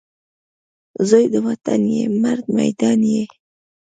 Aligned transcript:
زوی 1.09 1.25
د 1.33 1.35
وطن 1.47 1.81
یې، 1.93 2.03
مرد 2.21 2.45
میدان 2.57 2.99
یې 3.13 3.23